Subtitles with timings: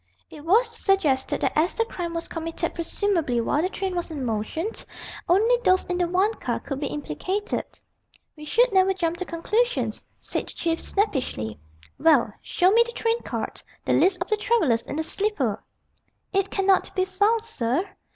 [0.31, 4.25] It was suggested that as the crime was committed presumably while the train was in
[4.25, 4.71] motion,
[5.29, 7.79] only those in the one car could be implicated.
[8.35, 11.59] "We should never jump to conclusions," said the Chief snappishly.
[11.99, 15.63] "Well, show me the train card the list of the travellers in the sleeper."
[16.33, 17.87] "It cannot be found, sir."